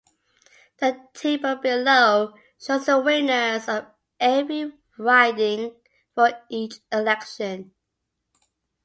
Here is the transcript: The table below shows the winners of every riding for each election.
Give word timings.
The 0.79 0.99
table 1.13 1.57
below 1.57 2.33
shows 2.59 2.87
the 2.87 2.97
winners 2.99 3.69
of 3.69 3.85
every 4.19 4.73
riding 4.97 5.75
for 6.15 6.31
each 6.49 6.79
election. 6.91 7.75